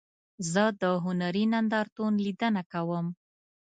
[0.51, 3.07] زه د هنري نندارتون لیدنه کوم.